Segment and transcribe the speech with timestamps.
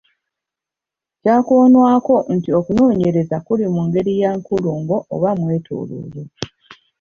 [1.21, 6.21] Kyakoonwako nti okunoonyereza kuli mu ngeri ya nkulungo oba mwetooloolo.